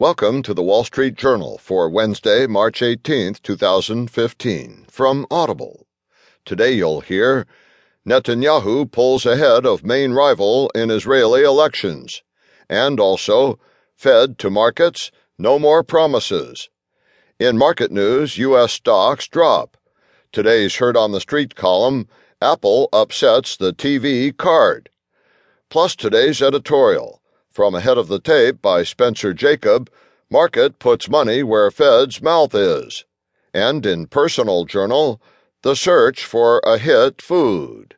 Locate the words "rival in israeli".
10.12-11.42